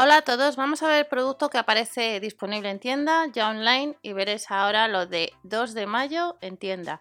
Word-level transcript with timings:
Hola 0.00 0.18
a 0.18 0.22
todos, 0.22 0.54
vamos 0.54 0.84
a 0.84 0.86
ver 0.86 0.98
el 0.98 1.06
producto 1.06 1.50
que 1.50 1.58
aparece 1.58 2.20
disponible 2.20 2.70
en 2.70 2.78
tienda, 2.78 3.26
ya 3.32 3.48
online, 3.48 3.98
y 4.00 4.12
veréis 4.12 4.48
ahora 4.48 4.86
lo 4.86 5.06
de 5.06 5.32
2 5.42 5.74
de 5.74 5.86
mayo 5.86 6.36
en 6.40 6.56
tienda. 6.56 7.00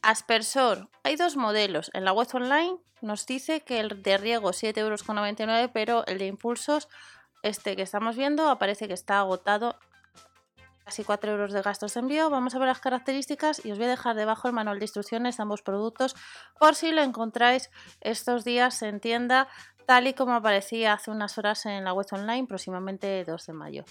Aspersor, 0.00 0.88
hay 1.02 1.16
dos 1.16 1.36
modelos. 1.36 1.90
En 1.92 2.06
la 2.06 2.14
web 2.14 2.26
online 2.32 2.78
nos 3.02 3.26
dice 3.26 3.60
que 3.60 3.80
el 3.80 4.02
de 4.02 4.16
riego 4.16 4.52
7,99 4.52 4.78
euros, 4.78 5.70
pero 5.74 6.06
el 6.06 6.16
de 6.16 6.26
impulsos, 6.26 6.88
este 7.42 7.76
que 7.76 7.82
estamos 7.82 8.16
viendo, 8.16 8.48
aparece 8.48 8.88
que 8.88 8.94
está 8.94 9.18
agotado 9.18 9.78
casi 10.86 11.04
4 11.04 11.32
euros 11.32 11.52
de 11.52 11.60
gastos 11.60 11.92
de 11.92 12.00
envío. 12.00 12.30
Vamos 12.30 12.54
a 12.54 12.58
ver 12.58 12.68
las 12.68 12.80
características 12.80 13.62
y 13.62 13.72
os 13.72 13.78
voy 13.78 13.88
a 13.88 13.90
dejar 13.90 14.16
debajo 14.16 14.48
el 14.48 14.54
manual 14.54 14.78
de 14.78 14.86
instrucciones 14.86 15.36
de 15.36 15.42
ambos 15.42 15.60
productos 15.60 16.16
por 16.58 16.76
si 16.76 16.92
lo 16.92 17.02
encontráis 17.02 17.70
estos 18.00 18.42
días 18.44 18.80
en 18.80 19.00
tienda 19.00 19.48
tal 19.86 20.06
y 20.08 20.14
como 20.14 20.34
aparecía 20.34 20.92
hace 20.92 21.10
unas 21.10 21.38
horas 21.38 21.64
en 21.66 21.84
la 21.84 21.92
web 21.92 22.06
online, 22.10 22.46
próximamente 22.46 23.24
2 23.24 23.46
de 23.46 23.52
mayo. 23.52 23.84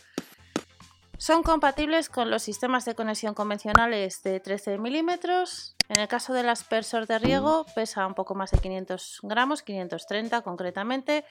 Son 1.17 1.43
compatibles 1.43 2.09
con 2.09 2.29
los 2.29 2.43
sistemas 2.43 2.83
de 2.83 2.93
conexión 2.93 3.33
convencionales 3.33 4.21
de 4.21 4.41
13 4.41 4.77
milímetros. 4.77 5.75
En 5.87 5.99
el 5.99 6.09
caso 6.09 6.33
del 6.33 6.49
aspersor 6.49 7.07
de 7.07 7.19
riego 7.19 7.65
pesa 7.73 8.05
un 8.05 8.15
poco 8.15 8.35
más 8.35 8.51
de 8.51 8.59
500 8.59 9.19
gramos, 9.23 9.63
530 9.63 10.41
concretamente. 10.41 11.23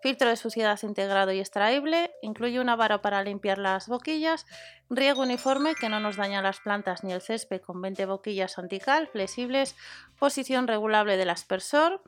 Filtro 0.00 0.28
de 0.28 0.36
suciedad 0.36 0.78
integrado 0.82 1.32
y 1.32 1.40
extraíble. 1.40 2.12
Incluye 2.22 2.60
una 2.60 2.76
vara 2.76 3.02
para 3.02 3.22
limpiar 3.22 3.58
las 3.58 3.88
boquillas. 3.88 4.46
Riego 4.90 5.22
uniforme 5.22 5.74
que 5.74 5.88
no 5.88 5.98
nos 5.98 6.16
daña 6.16 6.40
las 6.40 6.60
plantas 6.60 7.02
ni 7.02 7.12
el 7.12 7.20
césped 7.20 7.60
con 7.62 7.80
20 7.82 8.06
boquillas 8.06 8.58
antical 8.58 9.08
flexibles. 9.08 9.74
Posición 10.18 10.68
regulable 10.68 11.16
del 11.16 11.30
aspersor 11.30 12.00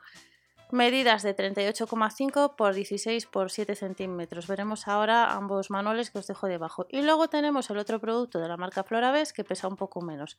medidas 0.75 1.23
de 1.23 1.35
38,5 1.35 2.57
por 2.57 2.75
16 2.75 3.27
por 3.27 3.51
7 3.51 3.77
centímetros. 3.77 4.47
Veremos 4.47 4.89
ahora 4.89 5.33
ambos 5.33 5.71
manuales 5.71 6.11
que 6.11 6.19
os 6.19 6.27
dejo 6.27 6.49
debajo. 6.49 6.87
Y 6.91 7.03
luego 7.03 7.29
tenemos 7.29 7.71
el 7.71 7.79
otro 7.79 8.01
producto 8.01 8.41
de 8.41 8.49
la 8.49 8.57
marca 8.57 8.83
Floraves 8.83 9.33
que 9.33 9.45
pesa 9.45 9.69
un 9.69 9.77
poco 9.77 10.03
menos. 10.03 10.37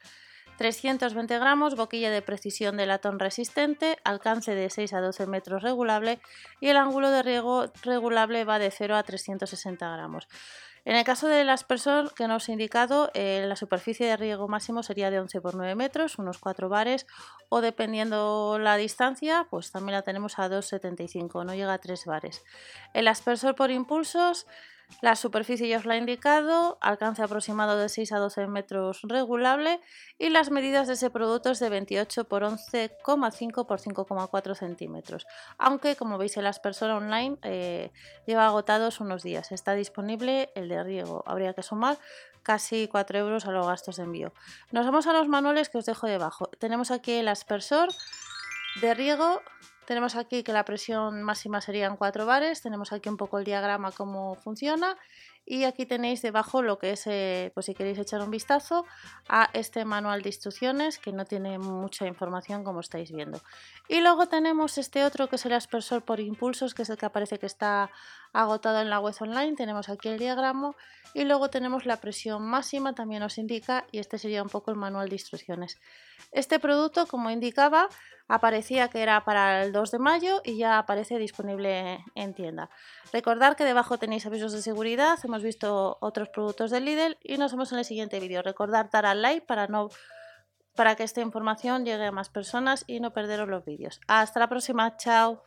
320 0.57 1.37
gramos, 1.39 1.75
boquilla 1.75 2.09
de 2.09 2.21
precisión 2.21 2.77
de 2.77 2.85
latón 2.85 3.19
resistente, 3.19 3.97
alcance 4.03 4.55
de 4.55 4.69
6 4.69 4.93
a 4.93 5.01
12 5.01 5.27
metros 5.27 5.63
regulable 5.63 6.19
y 6.59 6.69
el 6.69 6.77
ángulo 6.77 7.11
de 7.11 7.23
riego 7.23 7.65
regulable 7.83 8.43
va 8.45 8.59
de 8.59 8.71
0 8.71 8.95
a 8.95 9.03
360 9.03 9.89
gramos. 9.89 10.27
En 10.85 10.95
el 10.95 11.03
caso 11.03 11.27
del 11.27 11.49
aspersor 11.49 12.13
que 12.13 12.27
nos 12.27 12.47
he 12.47 12.51
indicado, 12.51 13.09
eh, 13.15 13.43
la 13.47 13.55
superficie 13.55 14.05
de 14.05 14.17
riego 14.17 14.47
máximo 14.47 14.83
sería 14.83 15.09
de 15.09 15.19
11 15.19 15.41
por 15.41 15.55
9 15.55 15.73
metros, 15.73 16.19
unos 16.19 16.37
4 16.37 16.69
bares, 16.69 17.07
o 17.49 17.61
dependiendo 17.61 18.59
la 18.59 18.77
distancia, 18.77 19.47
pues 19.49 19.71
también 19.71 19.95
la 19.95 20.03
tenemos 20.03 20.37
a 20.37 20.47
2,75, 20.47 21.43
no 21.43 21.55
llega 21.55 21.73
a 21.73 21.79
3 21.79 22.05
bares. 22.05 22.43
El 22.93 23.07
aspersor 23.07 23.55
por 23.55 23.71
impulsos 23.71 24.45
la 25.02 25.16
superficie 25.16 25.67
ya 25.67 25.78
os 25.78 25.86
la 25.86 25.95
he 25.95 25.97
indicado, 25.97 26.78
alcance 26.81 27.22
aproximado 27.22 27.78
de 27.78 27.89
6 27.89 28.11
a 28.14 28.19
12 28.19 28.47
metros 28.47 29.02
regulable 29.03 29.80
y 30.17 30.30
las 30.30 30.52
medidas 30.52 30.88
de 30.88 30.94
ese 30.94 31.09
producto 31.09 31.52
es 31.52 31.59
de 31.59 31.69
28 31.69 32.25
por 32.25 32.44
11,5 32.44 33.66
por 33.66 33.80
5,4 33.80 34.56
centímetros. 34.56 35.28
Aunque 35.58 35.95
como 35.95 36.17
veis 36.17 36.38
el 36.38 36.47
aspersor 36.47 36.91
online 36.91 37.38
eh, 37.44 37.91
lleva 38.25 38.47
agotados 38.47 39.00
unos 39.00 39.24
días. 39.24 39.51
Está 39.51 39.74
disponible 39.74 40.51
el 40.56 40.69
de 40.69 40.84
riego. 40.84 41.24
Habría 41.25 41.53
que 41.53 41.63
sumar 41.63 41.97
casi 42.44 42.88
4 42.88 43.18
euros 43.19 43.45
a 43.45 43.51
los 43.51 43.68
gastos 43.68 43.97
de 43.97 44.03
envío. 44.03 44.34
Nos 44.72 44.85
vamos 44.85 45.07
a 45.07 45.13
los 45.13 45.28
manuales 45.28 45.69
que 45.69 45.79
os 45.79 45.85
dejo 45.85 46.07
debajo. 46.07 46.45
Tenemos 46.59 46.91
aquí 46.91 47.13
el 47.13 47.28
aspersor 47.28 47.90
de 48.81 48.94
riego 48.94 49.41
tenemos 49.85 50.16
aquí 50.16 50.44
que 50.44 50.53
la 50.53 50.66
presión 50.66 51.23
máxima 51.23 51.62
serían 51.62 51.97
4 51.97 52.25
bares, 52.25 52.62
tenemos 52.62 52.91
aquí 52.91 53.09
un 53.09 53.18
poco 53.18 53.40
el 53.40 53.46
diagrama 53.46 53.91
cómo 53.91 54.35
funciona 54.35 54.97
y 55.45 55.63
aquí 55.66 55.85
tenéis 55.85 56.22
debajo 56.22 56.61
lo 56.61 56.79
que 56.79 56.91
es, 56.91 57.06
eh, 57.06 57.51
pues 57.53 57.67
si 57.67 57.75
queréis 57.75 58.00
echar 58.00 58.22
un 58.22 58.31
vistazo 58.31 58.85
a 59.29 59.50
este 59.53 59.85
manual 59.85 60.22
de 60.23 60.29
instrucciones 60.29 60.97
que 60.97 61.11
no 61.11 61.25
tiene 61.25 61.59
mucha 61.59 62.07
información 62.07 62.63
como 62.63 62.79
estáis 62.79 63.11
viendo. 63.11 63.39
Y 63.88 64.01
luego 64.01 64.28
tenemos 64.28 64.78
este 64.78 65.06
otro 65.06 65.29
que 65.29 65.35
es 65.35 65.45
el 65.45 65.53
aspersor 65.53 66.03
por 66.03 66.19
impulsos, 66.19 66.73
que 66.73 66.81
es 66.81 66.89
el 66.89 66.97
que 66.97 67.06
aparece 67.06 67.38
que 67.38 67.45
está 67.45 67.91
agotado 68.33 68.81
en 68.81 68.89
la 68.89 69.00
web 69.00 69.16
online. 69.19 69.56
Tenemos 69.56 69.88
aquí 69.89 70.09
el 70.09 70.17
diagrama 70.17 70.75
y 71.13 71.23
luego 71.23 71.50
tenemos 71.50 71.85
la 71.85 71.97
presión 71.97 72.44
máxima, 72.44 72.94
también 72.94 73.22
nos 73.22 73.38
indica, 73.38 73.85
y 73.91 74.00
este 74.00 74.17
sería 74.17 74.44
un 74.44 74.50
poco 74.50 74.72
el 74.72 74.77
manual 74.77 75.09
de 75.09 75.16
instrucciones. 75.16 75.79
Este 76.31 76.59
producto, 76.59 77.07
como 77.07 77.29
indicaba, 77.29 77.88
aparecía 78.27 78.89
que 78.89 79.01
era 79.01 79.23
para 79.23 79.63
el 79.63 79.72
2 79.72 79.91
de 79.91 80.00
mayo 80.00 80.41
y 80.44 80.57
ya 80.57 80.77
aparece 80.77 81.17
disponible 81.17 82.03
en 82.16 82.33
tienda. 82.33 82.69
Recordad 83.13 83.56
que 83.56 83.63
debajo 83.63 83.97
tenéis 83.97 84.25
avisos 84.25 84.51
de 84.51 84.62
seguridad, 84.62 85.17
hemos 85.35 85.44
visto 85.44 85.97
otros 86.00 86.29
productos 86.29 86.72
del 86.72 86.85
Lidl 86.85 87.18
y 87.22 87.38
nos 87.38 87.51
vemos 87.51 87.73
en 87.73 87.79
el 87.79 87.85
siguiente 87.85 88.22
vídeo. 88.22 88.41
Recordad 88.41 88.90
dar 88.90 89.06
al 89.06 89.22
like 89.22 89.46
para 89.46 90.96
que 90.96 91.03
esta 91.03 91.19
información 91.19 91.84
llegue 91.84 92.06
a 92.06 92.12
más 92.13 92.29
personas 92.29 92.85
y 92.88 93.01
no 93.01 93.12
perderos 93.12 93.50
los 93.50 93.66
vídeos. 93.66 94.00
Hasta 94.07 94.40
la 94.40 94.47
próxima, 94.47 94.95
chao. 94.95 95.44